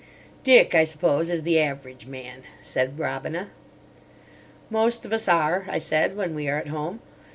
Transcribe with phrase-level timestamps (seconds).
[0.43, 3.51] "Dick, I suppose, is the average man," said Robina.
[4.71, 7.01] "Most of us are," I said, "when we are at home.